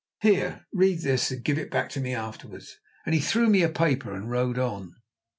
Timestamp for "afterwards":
2.15-2.79